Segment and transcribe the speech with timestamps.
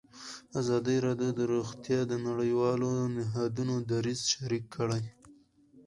[0.59, 5.03] ازادي راډیو د روغتیا د نړیوالو نهادونو دریځ شریک کړی.